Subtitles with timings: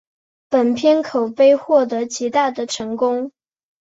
[0.49, 3.31] 本片口碑获得极大的成功。